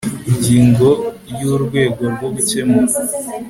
[0.29, 0.89] ingingo
[1.39, 2.93] ya urwego rwo gukemura